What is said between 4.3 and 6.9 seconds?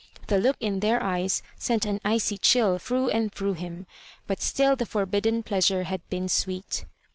still the fwbidden pleasure had been sweet.